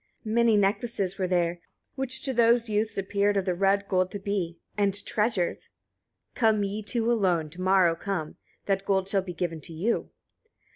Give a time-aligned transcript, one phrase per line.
[0.23, 0.33] 20.
[0.33, 1.59] Many necklaces were there,
[1.93, 5.69] which to those youths appeared of the red gold to be, and treasures.
[6.33, 10.09] "Come ye two alone, to morrow come; that gold shall be given to you.